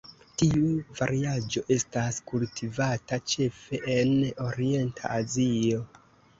[0.41, 0.69] Tiu
[0.99, 4.13] variaĵo estas kultivata ĉefe en
[4.49, 5.89] Orienta Azio.